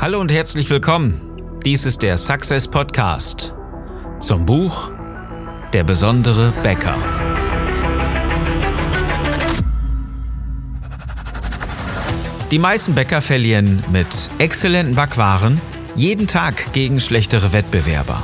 [0.00, 1.20] Hallo und herzlich willkommen.
[1.64, 3.52] Dies ist der Success Podcast
[4.20, 4.92] zum Buch
[5.72, 6.94] Der besondere Bäcker.
[12.52, 14.06] Die meisten Bäcker verlieren mit
[14.38, 15.60] exzellenten Backwaren
[15.96, 18.22] jeden Tag gegen schlechtere Wettbewerber.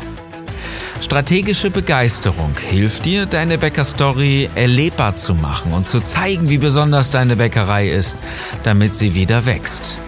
[1.01, 7.35] Strategische Begeisterung hilft dir, deine Bäckerstory erlebbar zu machen und zu zeigen, wie besonders deine
[7.35, 8.17] Bäckerei ist,
[8.63, 9.99] damit sie wieder wächst.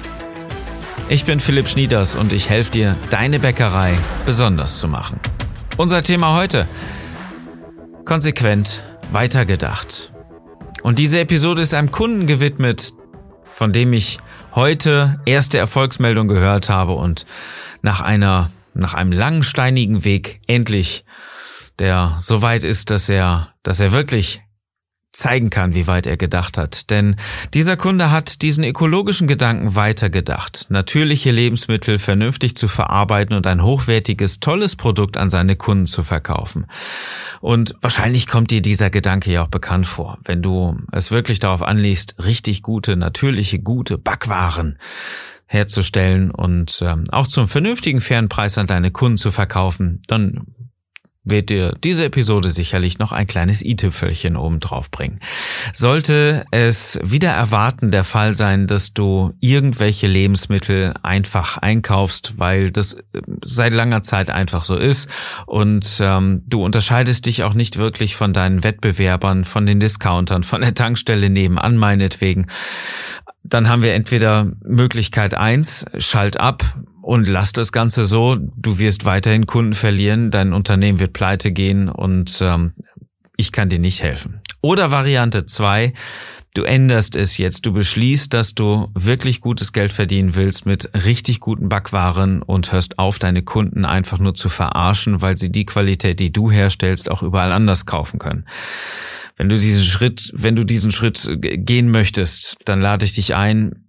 [1.08, 5.20] Ich bin Philipp Schnieders und ich helfe dir, deine Bäckerei besonders zu machen.
[5.76, 6.66] Unser Thema heute.
[8.04, 10.12] Konsequent weitergedacht.
[10.82, 12.92] Und diese Episode ist einem Kunden gewidmet,
[13.44, 14.18] von dem ich
[14.54, 17.24] heute erste Erfolgsmeldung gehört habe und
[17.82, 21.04] nach einer, nach einem langen steinigen Weg endlich
[21.78, 24.42] der so weit ist, dass er, dass er wirklich
[25.16, 26.90] zeigen kann, wie weit er gedacht hat.
[26.90, 27.16] Denn
[27.54, 34.40] dieser Kunde hat diesen ökologischen Gedanken weitergedacht, natürliche Lebensmittel vernünftig zu verarbeiten und ein hochwertiges,
[34.40, 36.66] tolles Produkt an seine Kunden zu verkaufen.
[37.40, 41.62] Und wahrscheinlich kommt dir dieser Gedanke ja auch bekannt vor, wenn du es wirklich darauf
[41.62, 44.78] anlegst, richtig gute, natürliche, gute Backwaren
[45.46, 50.44] herzustellen und ähm, auch zum vernünftigen fairen Preis an deine Kunden zu verkaufen, dann
[51.26, 55.20] wird dir diese Episode sicherlich noch ein kleines i-Tüpfelchen oben drauf bringen.
[55.72, 62.94] Sollte es wieder erwarten der Fall sein, dass du irgendwelche Lebensmittel einfach einkaufst, weil das
[62.94, 65.08] äh, seit langer Zeit einfach so ist
[65.46, 70.62] und ähm, du unterscheidest dich auch nicht wirklich von deinen Wettbewerbern, von den Discountern, von
[70.62, 72.46] der Tankstelle nebenan meinetwegen,
[73.42, 76.64] dann haben wir entweder Möglichkeit eins, schalt ab
[77.06, 81.88] und lass das Ganze so, du wirst weiterhin Kunden verlieren, dein Unternehmen wird pleite gehen
[81.88, 82.72] und ähm,
[83.36, 84.40] ich kann dir nicht helfen.
[84.60, 85.92] Oder Variante zwei,
[86.54, 91.38] du änderst es jetzt, du beschließt, dass du wirklich gutes Geld verdienen willst mit richtig
[91.38, 96.18] guten Backwaren und hörst auf, deine Kunden einfach nur zu verarschen, weil sie die Qualität,
[96.18, 98.48] die du herstellst, auch überall anders kaufen können.
[99.36, 103.86] Wenn du diesen Schritt, wenn du diesen Schritt gehen möchtest, dann lade ich dich ein,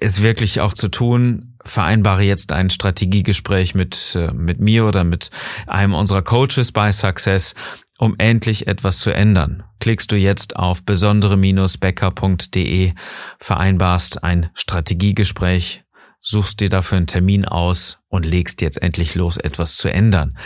[0.00, 1.54] es wirklich auch zu tun.
[1.68, 5.30] Vereinbare jetzt ein Strategiegespräch mit, äh, mit mir oder mit
[5.66, 7.54] einem unserer Coaches bei Success,
[7.98, 9.64] um endlich etwas zu ändern.
[9.80, 12.92] Klickst du jetzt auf besondere-becker.de,
[13.38, 15.84] vereinbarst ein Strategiegespräch,
[16.20, 20.36] suchst dir dafür einen Termin aus und legst jetzt endlich los, etwas zu ändern.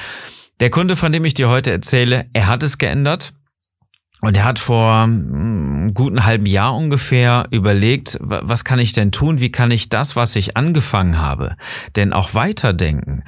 [0.60, 3.32] Der Kunde, von dem ich dir heute erzähle, er hat es geändert.
[4.20, 5.08] Und er hat vor
[5.94, 9.40] guten halben Jahr ungefähr überlegt, was kann ich denn tun?
[9.40, 11.56] Wie kann ich das, was ich angefangen habe,
[11.96, 13.24] denn auch weiterdenken?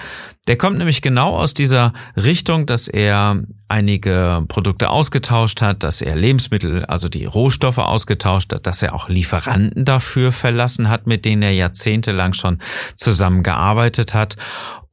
[0.46, 6.16] Der kommt nämlich genau aus dieser Richtung, dass er einige Produkte ausgetauscht hat, dass er
[6.16, 11.42] Lebensmittel, also die Rohstoffe ausgetauscht hat, dass er auch Lieferanten dafür verlassen hat, mit denen
[11.42, 12.58] er jahrzehntelang schon
[12.96, 14.36] zusammengearbeitet hat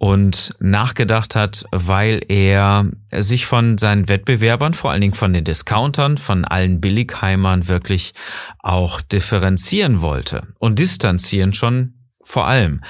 [0.02, 6.18] und nachgedacht hat, weil er sich von seinen Wettbewerbern, vor allen Dingen von den Discountern,
[6.18, 8.16] von allen Billigheimern wirklich
[8.58, 12.82] auch differenzieren wollte und distanzieren schon vor allem.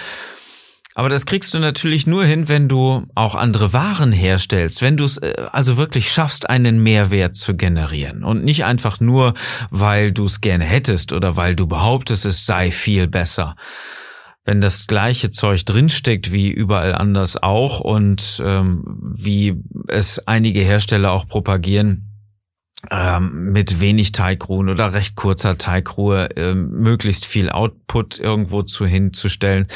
[0.96, 5.04] Aber das kriegst du natürlich nur hin, wenn du auch andere Waren herstellst, wenn du
[5.04, 9.34] es äh, also wirklich schaffst, einen Mehrwert zu generieren und nicht einfach nur,
[9.70, 13.58] weil du es gerne hättest oder weil du behauptest, es sei viel besser.
[14.52, 18.84] Wenn das gleiche Zeug drinsteckt wie überall anders auch und ähm,
[19.16, 19.56] wie
[19.88, 22.36] es einige Hersteller auch propagieren,
[22.90, 29.68] ähm, mit wenig Teigruhen oder recht kurzer Teigruhe ähm, möglichst viel Output irgendwo zu hinzustellen,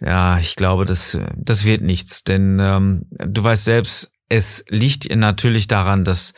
[0.00, 5.66] ja, ich glaube, das, das wird nichts, denn ähm, du weißt selbst, es liegt natürlich
[5.66, 6.32] daran, dass,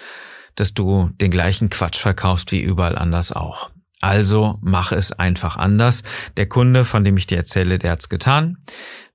[0.55, 3.71] dass du den gleichen Quatsch verkaufst wie überall anders auch.
[4.01, 6.03] Also mach es einfach anders.
[6.37, 8.59] Der Kunde, von dem ich dir erzähle, der hat's getan.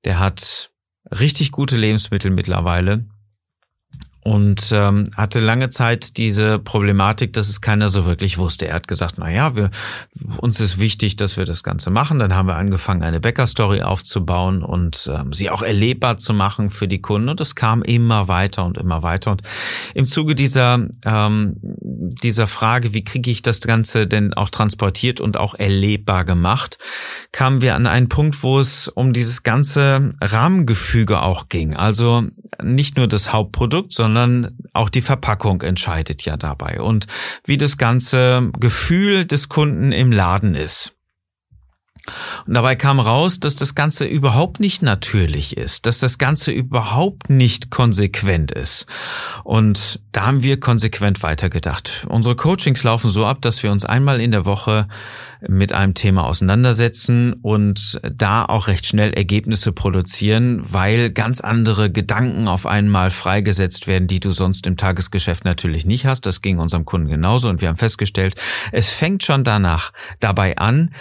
[0.03, 0.71] Der hat
[1.11, 3.05] richtig gute Lebensmittel mittlerweile
[4.23, 8.67] und ähm, hatte lange Zeit diese Problematik, dass es keiner so wirklich wusste.
[8.67, 9.69] Er hat gesagt, na ja, wir,
[10.37, 12.19] uns ist wichtig, dass wir das Ganze machen.
[12.19, 16.87] Dann haben wir angefangen, eine Bäckerstory aufzubauen und ähm, sie auch erlebbar zu machen für
[16.87, 17.27] die Kunden.
[17.27, 19.31] Und es kam immer weiter und immer weiter.
[19.31, 19.41] Und
[19.93, 21.57] im Zuge dieser ähm,
[21.95, 26.77] dieser Frage, wie kriege ich das Ganze denn auch transportiert und auch erlebbar gemacht,
[27.31, 31.75] kamen wir an einen Punkt, wo es um dieses ganze Rahmengefüge auch ging.
[31.75, 32.23] Also
[32.61, 37.07] nicht nur das Hauptprodukt, sondern auch die Verpackung entscheidet ja dabei und
[37.45, 40.93] wie das ganze Gefühl des Kunden im Laden ist.
[42.45, 47.29] Und dabei kam raus, dass das Ganze überhaupt nicht natürlich ist, dass das Ganze überhaupt
[47.29, 48.85] nicht konsequent ist.
[49.45, 52.05] Und da haben wir konsequent weitergedacht.
[52.09, 54.87] Unsere Coachings laufen so ab, dass wir uns einmal in der Woche
[55.47, 62.49] mit einem Thema auseinandersetzen und da auch recht schnell Ergebnisse produzieren, weil ganz andere Gedanken
[62.49, 66.25] auf einmal freigesetzt werden, die du sonst im Tagesgeschäft natürlich nicht hast.
[66.25, 68.35] Das ging unserem Kunden genauso und wir haben festgestellt,
[68.73, 70.93] es fängt schon danach dabei an,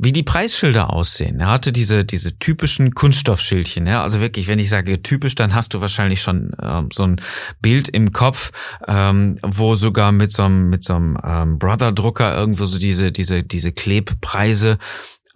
[0.00, 1.40] wie die Preisschilder aussehen.
[1.40, 3.86] Er hatte diese, diese typischen Kunststoffschildchen.
[3.88, 4.04] Ja?
[4.04, 7.20] Also wirklich, wenn ich sage typisch, dann hast du wahrscheinlich schon ähm, so ein
[7.60, 8.52] Bild im Kopf,
[8.86, 13.42] ähm, wo sogar mit so einem, mit so einem ähm, Brother-Drucker irgendwo so diese, diese,
[13.42, 14.78] diese Klebpreise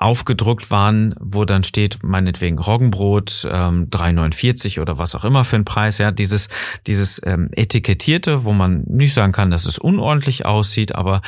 [0.03, 5.65] aufgedruckt waren, wo dann steht, meinetwegen Roggenbrot, ähm, 3,49 oder was auch immer für ein
[5.65, 6.49] Preis, ja, dieses,
[6.87, 11.23] dieses ähm, Etikettierte, wo man nicht sagen kann, dass es unordentlich aussieht, aber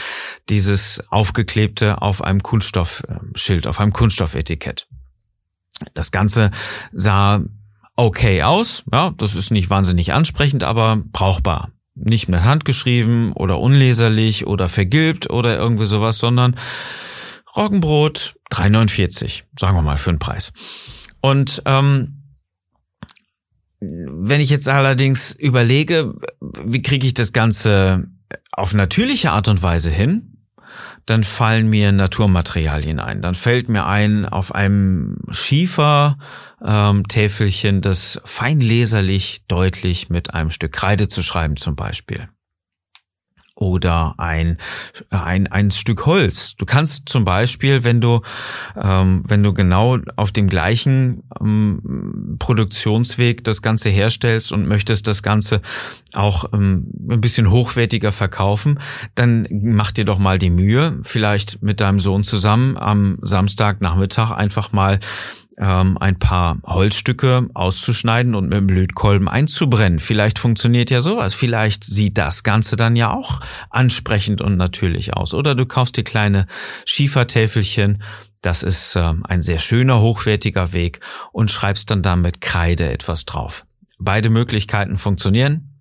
[0.48, 4.88] dieses aufgeklebte auf einem Kunststoffschild, auf einem Kunststoffetikett.
[5.94, 6.50] Das Ganze
[6.92, 7.42] sah
[7.96, 11.70] okay aus, ja, das ist nicht wahnsinnig ansprechend, aber brauchbar.
[11.96, 16.56] Nicht mit Hand geschrieben oder unleserlich oder vergilbt oder irgendwie sowas, sondern
[17.56, 20.52] Roggenbrot 3,49, sagen wir mal für den Preis.
[21.20, 22.22] Und ähm,
[23.80, 28.08] wenn ich jetzt allerdings überlege, wie kriege ich das Ganze
[28.52, 30.30] auf natürliche Art und Weise hin,
[31.06, 33.20] dann fallen mir Naturmaterialien ein.
[33.20, 36.18] Dann fällt mir ein, auf einem Schiefer
[36.64, 37.04] ähm,
[37.82, 42.28] das fein leserlich deutlich mit einem Stück Kreide zu schreiben zum Beispiel
[43.56, 44.58] oder ein,
[45.10, 46.56] ein, ein Stück Holz.
[46.56, 48.22] Du kannst zum Beispiel, wenn du,
[48.76, 55.22] ähm, wenn du genau auf dem gleichen ähm, Produktionsweg das Ganze herstellst und möchtest das
[55.22, 55.62] Ganze
[56.12, 58.80] auch ähm, ein bisschen hochwertiger verkaufen,
[59.14, 64.72] dann mach dir doch mal die Mühe, vielleicht mit deinem Sohn zusammen am Samstagnachmittag einfach
[64.72, 64.98] mal
[65.58, 69.98] ähm, ein paar Holzstücke auszuschneiden und mit dem Lötkolben einzubrennen.
[69.98, 71.34] Vielleicht funktioniert ja sowas.
[71.34, 73.40] Vielleicht sieht das Ganze dann ja auch
[73.70, 75.34] ansprechend und natürlich aus.
[75.34, 76.46] Oder du kaufst dir kleine
[76.84, 78.02] Schiefertäfelchen.
[78.42, 81.00] Das ist ähm, ein sehr schöner, hochwertiger Weg
[81.32, 83.64] und schreibst dann da mit Kreide etwas drauf.
[83.98, 85.73] Beide Möglichkeiten funktionieren.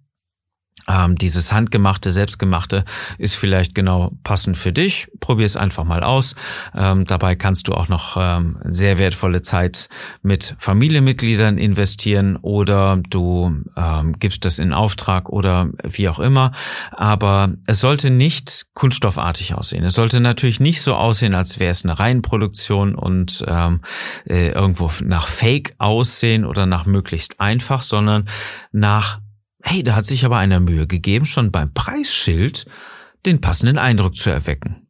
[0.88, 2.83] Ähm, dieses handgemachte, selbstgemachte
[3.18, 5.07] ist vielleicht genau passend für dich.
[5.19, 6.35] Probier es einfach mal aus.
[6.75, 9.88] Ähm, dabei kannst du auch noch ähm, sehr wertvolle Zeit
[10.21, 16.51] mit Familienmitgliedern investieren oder du ähm, gibst das in Auftrag oder wie auch immer.
[16.91, 19.85] Aber es sollte nicht kunststoffartig aussehen.
[19.85, 23.81] Es sollte natürlich nicht so aussehen, als wäre es eine Reihenproduktion und ähm,
[24.25, 28.27] äh, irgendwo nach Fake aussehen oder nach möglichst einfach, sondern
[28.71, 29.19] nach
[29.65, 32.65] Hey, da hat sich aber einer Mühe gegeben, schon beim Preisschild
[33.25, 34.88] den passenden Eindruck zu erwecken.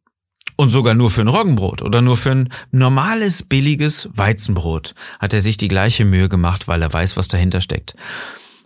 [0.56, 5.40] Und sogar nur für ein Roggenbrot oder nur für ein normales, billiges Weizenbrot hat er
[5.40, 7.94] sich die gleiche Mühe gemacht, weil er weiß, was dahinter steckt.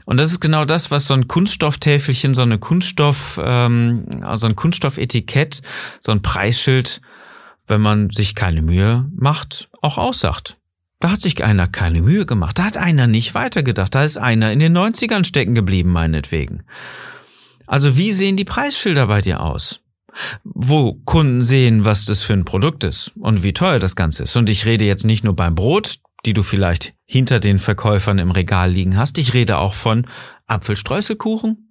[0.05, 4.57] Und das ist genau das, was so ein Kunststofftäfelchen, so eine Kunststoff, ähm, also ein
[4.57, 5.63] Kunststoffetikett,
[6.01, 7.03] so ein Preisschild,
[7.67, 10.58] wenn man sich keine Mühe macht, auch aussagt.
[11.01, 12.59] Da hat sich einer keine Mühe gemacht.
[12.59, 13.95] Da hat einer nicht weitergedacht.
[13.95, 16.65] Da ist einer in den 90ern stecken geblieben, meinetwegen.
[17.67, 19.81] Also wie sehen die Preisschilder bei dir aus?
[20.43, 24.37] Wo Kunden sehen, was das für ein Produkt ist und wie teuer das Ganze ist.
[24.37, 28.33] Und ich rede jetzt nicht nur beim Brot, die du vielleicht hinter den Verkäufern im
[28.33, 29.19] Regal liegen hast.
[29.19, 30.07] Ich rede auch von
[30.47, 31.69] Apfelstreuselkuchen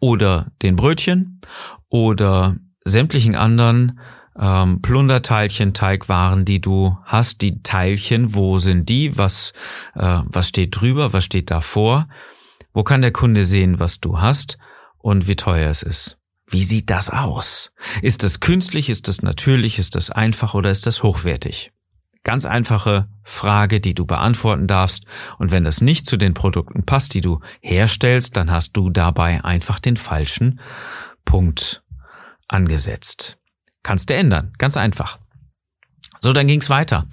[0.00, 1.40] oder den Brötchen
[1.88, 4.00] oder sämtlichen anderen
[4.38, 9.52] ähm, Plunderteilchen, Teigwaren, die du hast, die Teilchen, wo sind die, was,
[9.94, 12.08] äh, was steht drüber, was steht davor,
[12.72, 14.58] wo kann der Kunde sehen, was du hast
[14.98, 16.18] und wie teuer es ist.
[16.46, 17.72] Wie sieht das aus?
[18.02, 21.72] Ist das künstlich, ist das natürlich, ist das einfach oder ist das hochwertig?
[22.22, 25.04] Ganz einfache Frage, die du beantworten darfst.
[25.38, 29.44] Und wenn das nicht zu den Produkten passt, die du herstellst, dann hast du dabei
[29.44, 30.60] einfach den falschen
[31.24, 31.82] Punkt
[32.48, 33.38] angesetzt.
[33.84, 34.52] Kannst du ändern.
[34.58, 35.18] Ganz einfach.
[36.24, 37.06] So, dann ging's weiter.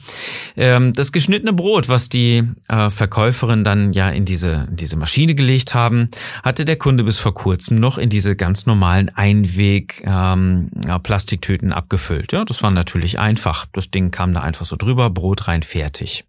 [0.56, 5.36] Ähm, das geschnittene Brot, was die äh, Verkäuferin dann ja in diese, in diese Maschine
[5.36, 6.08] gelegt haben,
[6.44, 12.32] hatte der Kunde bis vor kurzem noch in diese ganz normalen Einweg-Plastiktüten ähm, abgefüllt.
[12.32, 13.66] Ja, das war natürlich einfach.
[13.74, 16.24] Das Ding kam da einfach so drüber, Brot rein, fertig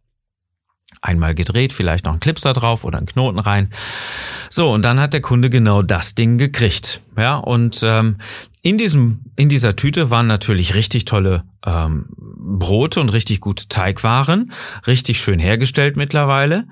[1.03, 3.71] einmal gedreht, vielleicht noch ein Clipser drauf oder einen Knoten rein.
[4.49, 7.03] So, und dann hat der Kunde genau das Ding gekriegt.
[7.19, 8.17] Ja, und ähm,
[8.63, 14.53] in diesem, in dieser Tüte waren natürlich richtig tolle ähm, Brote und richtig gute Teigwaren,
[14.87, 16.65] richtig schön hergestellt mittlerweile,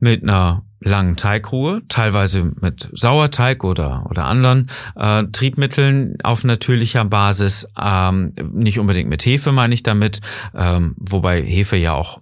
[0.00, 7.68] mit einer langen Teigruhe, teilweise mit Sauerteig oder, oder anderen äh, Triebmitteln auf natürlicher Basis,
[7.80, 10.20] ähm, nicht unbedingt mit Hefe meine ich damit,
[10.54, 12.20] ähm, wobei Hefe ja auch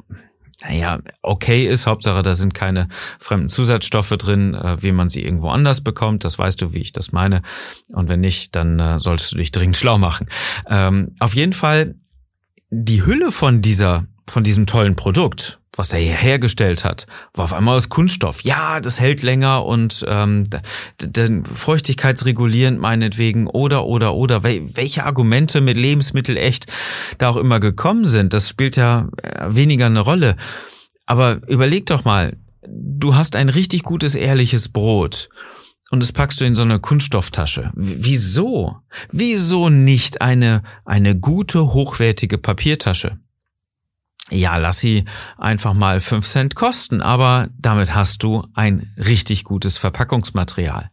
[0.68, 1.86] naja, okay ist.
[1.86, 6.24] Hauptsache, da sind keine fremden Zusatzstoffe drin, äh, wie man sie irgendwo anders bekommt.
[6.24, 7.42] Das weißt du, wie ich das meine.
[7.92, 10.28] Und wenn nicht, dann äh, solltest du dich dringend schlau machen.
[10.68, 11.94] Ähm, auf jeden Fall,
[12.70, 17.52] die Hülle von dieser, von diesem tollen Produkt, was er hier hergestellt hat, war auf
[17.52, 18.42] einmal aus Kunststoff.
[18.42, 20.44] Ja, das hält länger und ähm,
[21.00, 26.66] denn feuchtigkeitsregulierend meinetwegen oder oder oder welche Argumente mit Lebensmittel echt
[27.18, 30.36] da auch immer gekommen sind, das spielt ja äh, weniger eine Rolle.
[31.06, 35.28] Aber überleg doch mal, du hast ein richtig gutes ehrliches Brot
[35.90, 37.70] und das packst du in so eine Kunststofftasche.
[37.74, 38.78] Wieso?
[39.10, 43.18] Wieso nicht eine eine gute hochwertige Papiertasche?
[44.30, 45.04] Ja, lass sie
[45.38, 50.90] einfach mal fünf Cent kosten, aber damit hast du ein richtig gutes Verpackungsmaterial.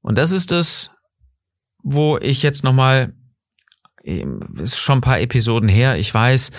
[0.00, 0.90] Und das ist es,
[1.82, 3.12] wo ich jetzt nochmal,
[4.04, 6.52] ist schon ein paar Episoden her, ich weiß,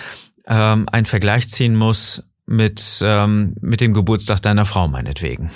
[0.46, 5.50] ähm, einen Vergleich ziehen muss mit, ähm, mit dem Geburtstag deiner Frau meinetwegen.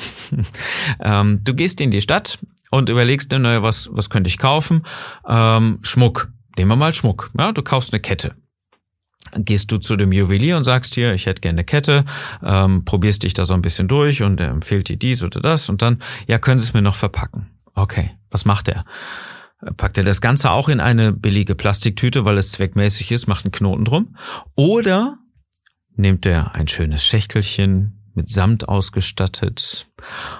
[1.00, 2.38] ähm, du gehst in die Stadt
[2.70, 4.86] und überlegst dir, naja, was, was könnte ich kaufen?
[5.28, 6.32] Ähm, Schmuck.
[6.56, 7.30] Nehmen wir mal Schmuck.
[7.38, 8.34] Ja, du kaufst eine Kette
[9.34, 12.04] gehst du zu dem Juwelier und sagst hier, ich hätte gerne eine Kette,
[12.42, 15.68] ähm, probierst dich da so ein bisschen durch und er empfiehlt dir dies oder das
[15.68, 17.50] und dann, ja, können Sie es mir noch verpacken.
[17.74, 18.84] Okay, was macht er?
[19.76, 23.52] Packt er das Ganze auch in eine billige Plastiktüte, weil es zweckmäßig ist, macht einen
[23.52, 24.16] Knoten drum?
[24.54, 25.18] Oder
[25.94, 29.88] nimmt er ein schönes Schächtelchen mit Samt ausgestattet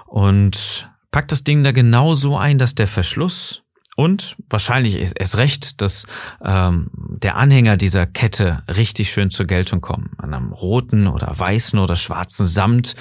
[0.07, 3.63] und packt das Ding da genau so ein, dass der Verschluss
[3.97, 6.07] und wahrscheinlich ist es recht, dass
[6.45, 10.11] ähm, der Anhänger dieser Kette richtig schön zur Geltung kommt.
[10.19, 12.95] An einem roten oder weißen oder schwarzen Samt.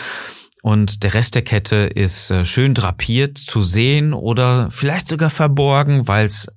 [0.61, 6.07] Und der Rest der Kette ist äh, schön drapiert zu sehen oder vielleicht sogar verborgen,
[6.07, 6.47] weil es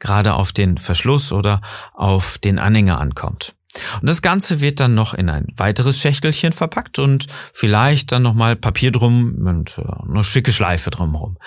[0.00, 1.62] gerade auf den Verschluss oder
[1.94, 3.54] auf den Anhänger ankommt.
[4.00, 8.56] Und das Ganze wird dann noch in ein weiteres Schächtelchen verpackt und vielleicht dann nochmal
[8.56, 11.38] Papier drum und äh, eine schicke Schleife drumherum.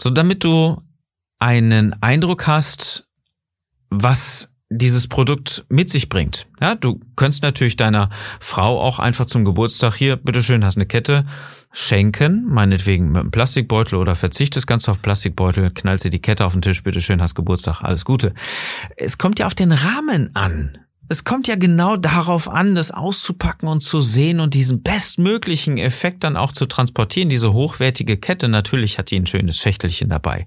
[0.00, 0.82] So damit du
[1.38, 3.08] einen Eindruck hast,
[3.90, 6.46] was dieses Produkt mit sich bringt.
[6.60, 8.10] Ja, du könntest natürlich deiner
[8.40, 11.24] Frau auch einfach zum Geburtstag hier, bitteschön, hast eine Kette,
[11.72, 16.52] schenken, meinetwegen mit einem Plastikbeutel oder verzichtest ganz auf Plastikbeutel, knallst dir die Kette auf
[16.52, 18.34] den Tisch, bitteschön, hast Geburtstag, alles Gute.
[18.96, 20.78] Es kommt ja auf den Rahmen an.
[21.08, 26.24] Es kommt ja genau darauf an, das auszupacken und zu sehen und diesen bestmöglichen Effekt
[26.24, 27.28] dann auch zu transportieren.
[27.28, 30.46] Diese hochwertige Kette, natürlich hat die ein schönes Schächtelchen dabei.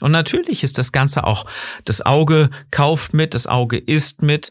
[0.00, 1.46] Und natürlich ist das Ganze auch,
[1.84, 4.50] das Auge kauft mit, das Auge isst mit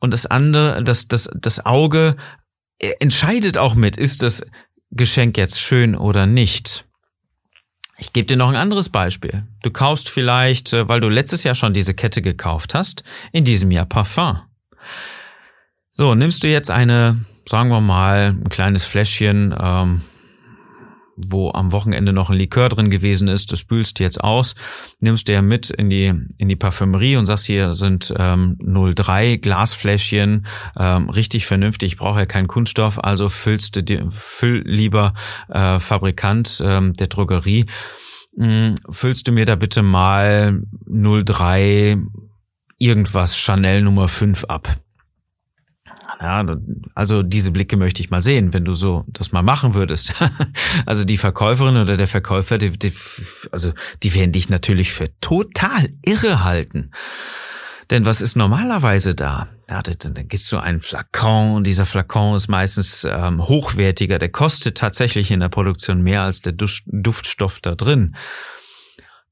[0.00, 2.16] und das andere, das, das, das Auge
[3.00, 4.44] entscheidet auch mit, ist das
[4.90, 6.84] Geschenk jetzt schön oder nicht.
[7.98, 9.46] Ich gebe dir noch ein anderes Beispiel.
[9.62, 13.70] Du kaufst vielleicht, äh, weil du letztes Jahr schon diese Kette gekauft hast, in diesem
[13.70, 14.40] Jahr Parfum.
[15.92, 20.02] So, nimmst du jetzt eine, sagen wir mal, ein kleines Fläschchen, ähm,
[21.16, 24.54] wo am Wochenende noch ein Likör drin gewesen ist, das spülst du jetzt aus,
[25.00, 30.46] nimmst ja mit in die, in die Parfümerie und sagst, hier sind ähm, 03 Glasfläschchen,
[30.78, 35.14] ähm, richtig vernünftig, ich brauche ja keinen Kunststoff, also füllst du dir, füll lieber
[35.48, 37.66] äh, Fabrikant ähm, der Drogerie,
[38.36, 41.98] mh, hm, füllst du mir da bitte mal 03
[42.82, 44.76] irgendwas Chanel Nummer 5 ab.
[46.20, 46.44] Ja,
[46.94, 50.14] also diese Blicke möchte ich mal sehen, wenn du so das mal machen würdest.
[50.86, 52.92] also die Verkäuferin oder der Verkäufer, die, die,
[53.50, 53.72] also
[54.02, 56.90] die werden dich natürlich für total irre halten.
[57.90, 59.48] Denn was ist normalerweise da?
[59.68, 64.18] Ja, dann, dann gibst du einen Flakon und dieser Flakon ist meistens ähm, hochwertiger.
[64.18, 68.14] Der kostet tatsächlich in der Produktion mehr als der Duftstoff da drin.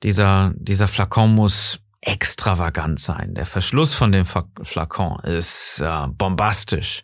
[0.03, 3.35] Dieser, dieser Flakon muss extravagant sein.
[3.35, 7.03] Der Verschluss von dem Flakon ist äh, bombastisch,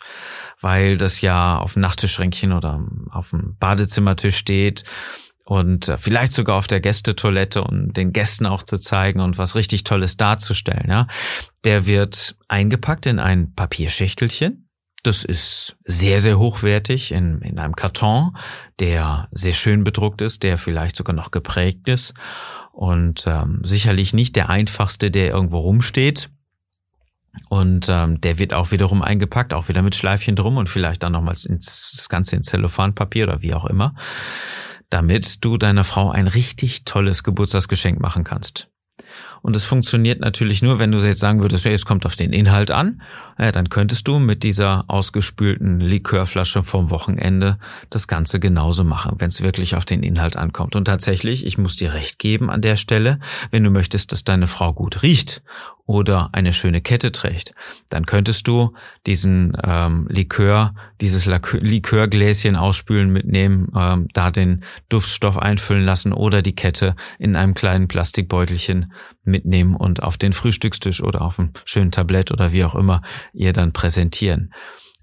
[0.61, 4.85] weil das ja auf dem Nachttischschränkchen oder auf dem Badezimmertisch steht
[5.45, 9.55] und äh, vielleicht sogar auf der Gästetoilette, um den Gästen auch zu zeigen und was
[9.55, 10.89] richtig Tolles darzustellen.
[10.89, 11.07] Ja,
[11.65, 14.63] der wird eingepackt in ein Papierschächtelchen.
[15.03, 18.37] Das ist sehr, sehr hochwertig in, in einem Karton,
[18.81, 22.15] der sehr schön bedruckt ist, der vielleicht sogar noch geprägt ist
[22.77, 26.29] und ähm, sicherlich nicht der einfachste, der irgendwo rumsteht.
[27.49, 31.13] Und ähm, der wird auch wiederum eingepackt, auch wieder mit Schleifchen drum und vielleicht dann
[31.13, 33.95] nochmals ins, das Ganze in Zellophanpapier oder wie auch immer,
[34.91, 38.69] damit du deiner Frau ein richtig tolles Geburtstagsgeschenk machen kannst.
[39.47, 42.33] Und es funktioniert natürlich nur, wenn du jetzt sagen würdest, ja, es kommt auf den
[42.33, 43.01] Inhalt an.
[43.39, 47.57] Ja, dann könntest du mit dieser ausgespülten Likörflasche vom Wochenende
[47.89, 50.75] das Ganze genauso machen, wenn es wirklich auf den Inhalt ankommt.
[50.75, 53.21] Und tatsächlich, ich muss dir recht geben an der Stelle,
[53.53, 55.45] wenn du möchtest, dass deine Frau gut riecht
[55.87, 57.55] oder eine schöne Kette trägt,
[57.89, 58.75] dann könntest du
[59.07, 66.57] diesen ähm, Likör, dieses Likörgläschen ausspülen mitnehmen, ähm, da den Duftstoff einfüllen lassen oder die
[66.57, 72.33] Kette in einem kleinen Plastikbeutelchen mitnehmen und auf den Frühstückstisch oder auf einem schönen Tablett
[72.33, 73.03] oder wie auch immer
[73.33, 74.53] ihr dann präsentieren.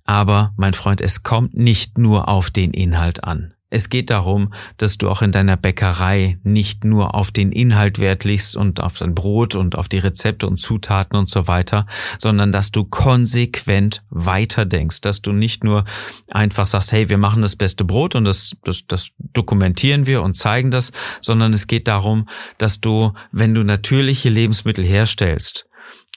[0.06, 3.53] Aber, mein Freund, es kommt nicht nur auf den Inhalt an.
[3.76, 8.24] Es geht darum, dass du auch in deiner Bäckerei nicht nur auf den Inhalt Wert
[8.24, 11.88] legst und auf dein Brot und auf die Rezepte und Zutaten und so weiter,
[12.20, 15.86] sondern dass du konsequent weiterdenkst, dass du nicht nur
[16.30, 20.36] einfach sagst, hey, wir machen das beste Brot und das, das, das dokumentieren wir und
[20.36, 25.66] zeigen das, sondern es geht darum, dass du, wenn du natürliche Lebensmittel herstellst,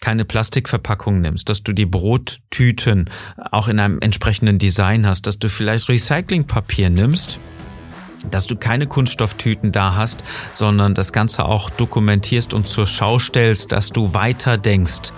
[0.01, 3.11] keine Plastikverpackung nimmst, dass du die Brottüten
[3.51, 7.39] auch in einem entsprechenden Design hast, dass du vielleicht Recyclingpapier nimmst,
[8.31, 10.23] dass du keine Kunststofftüten da hast,
[10.53, 15.13] sondern das Ganze auch dokumentierst und zur Schau stellst, dass du weiter denkst.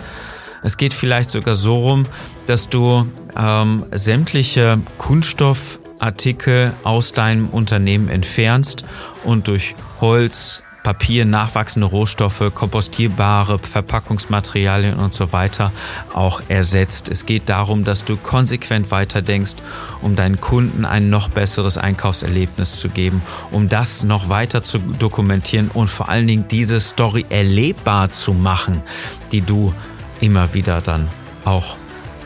[0.62, 2.06] Es geht vielleicht sogar so rum,
[2.46, 3.06] dass du
[3.36, 8.84] ähm, sämtliche Kunststoffartikel aus deinem Unternehmen entfernst
[9.24, 15.70] und durch Holz, Papier, nachwachsende Rohstoffe, kompostierbare Verpackungsmaterialien und so weiter
[16.14, 17.10] auch ersetzt.
[17.10, 19.56] Es geht darum, dass du konsequent weiterdenkst,
[20.00, 25.70] um deinen Kunden ein noch besseres Einkaufserlebnis zu geben, um das noch weiter zu dokumentieren
[25.74, 28.80] und vor allen Dingen diese Story erlebbar zu machen,
[29.30, 29.74] die du
[30.20, 31.08] immer wieder dann
[31.44, 31.76] auch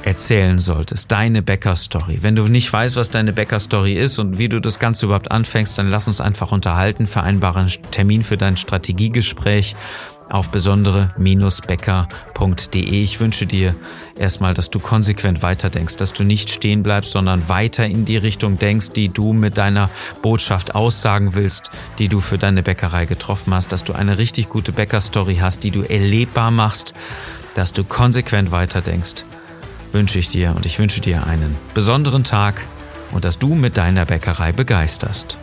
[0.05, 2.19] erzählen solltest, deine Bäcker-Story.
[2.21, 5.79] Wenn du nicht weißt, was deine Bäcker-Story ist und wie du das Ganze überhaupt anfängst,
[5.79, 9.77] dann lass uns einfach unterhalten, vereinbare einen Termin für dein Strategiegespräch
[10.31, 12.83] auf besondere-becker.de.
[12.83, 13.75] Ich wünsche dir
[14.19, 18.57] erstmal, dass du konsequent weiterdenkst, dass du nicht stehen bleibst, sondern weiter in die Richtung
[18.57, 19.91] denkst, die du mit deiner
[20.23, 24.73] Botschaft aussagen willst, die du für deine Bäckerei getroffen hast, dass du eine richtig gute
[24.73, 26.95] Bäcker-Story hast, die du erlebbar machst,
[27.55, 29.27] dass du konsequent weiterdenkst
[29.93, 32.55] wünsche ich dir und ich wünsche dir einen besonderen Tag
[33.13, 35.39] und dass du mit deiner Bäckerei begeisterst.